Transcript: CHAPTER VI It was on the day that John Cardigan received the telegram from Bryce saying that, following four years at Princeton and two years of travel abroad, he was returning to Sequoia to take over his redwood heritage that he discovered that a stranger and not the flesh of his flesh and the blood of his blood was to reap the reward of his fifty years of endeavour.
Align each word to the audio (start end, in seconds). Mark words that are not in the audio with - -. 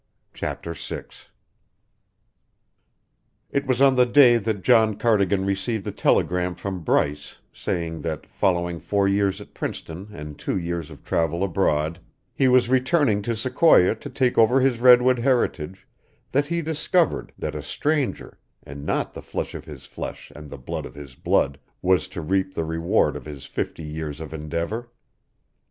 CHAPTER 0.33 0.73
VI 0.73 1.03
It 3.51 3.67
was 3.67 3.83
on 3.83 3.95
the 3.97 4.07
day 4.07 4.37
that 4.37 4.63
John 4.63 4.95
Cardigan 4.95 5.45
received 5.45 5.83
the 5.83 5.91
telegram 5.91 6.55
from 6.55 6.79
Bryce 6.79 7.37
saying 7.53 8.01
that, 8.01 8.25
following 8.25 8.79
four 8.79 9.07
years 9.07 9.39
at 9.39 9.53
Princeton 9.53 10.09
and 10.11 10.39
two 10.39 10.57
years 10.57 10.89
of 10.89 11.03
travel 11.03 11.43
abroad, 11.43 11.99
he 12.33 12.47
was 12.47 12.67
returning 12.67 13.21
to 13.21 13.35
Sequoia 13.35 13.93
to 13.93 14.09
take 14.09 14.39
over 14.39 14.59
his 14.59 14.79
redwood 14.79 15.19
heritage 15.19 15.87
that 16.31 16.47
he 16.47 16.63
discovered 16.63 17.31
that 17.37 17.53
a 17.53 17.61
stranger 17.61 18.39
and 18.63 18.83
not 18.83 19.13
the 19.13 19.21
flesh 19.21 19.53
of 19.53 19.65
his 19.65 19.85
flesh 19.85 20.31
and 20.35 20.49
the 20.49 20.57
blood 20.57 20.87
of 20.87 20.95
his 20.95 21.13
blood 21.13 21.59
was 21.79 22.07
to 22.07 22.21
reap 22.21 22.55
the 22.55 22.65
reward 22.65 23.15
of 23.15 23.25
his 23.25 23.45
fifty 23.45 23.83
years 23.83 24.19
of 24.19 24.33
endeavour. 24.33 24.89